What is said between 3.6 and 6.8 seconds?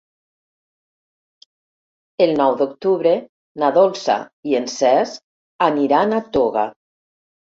na Dolça i en Cesc aniran a Toga.